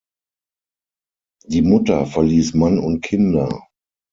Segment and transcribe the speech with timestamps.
[1.45, 3.67] Die Mutter verließ Mann und Kinder.